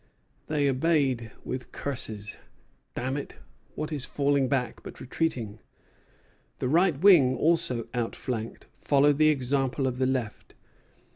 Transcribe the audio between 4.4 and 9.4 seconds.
back but retreating?" The right wing, also outflanked, followed the